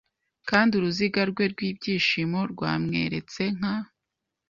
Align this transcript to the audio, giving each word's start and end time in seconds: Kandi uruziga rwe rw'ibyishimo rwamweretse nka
Kandi 0.49 0.71
uruziga 0.79 1.21
rwe 1.29 1.45
rw'ibyishimo 1.53 2.39
rwamweretse 2.51 3.41
nka 3.57 3.75